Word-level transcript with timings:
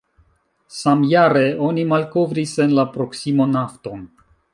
Samjare, 0.77 1.43
oni 1.67 1.83
malkovris 1.91 2.53
en 2.65 2.73
la 2.79 2.87
proksimo 2.97 3.47
nafton. 3.53 4.03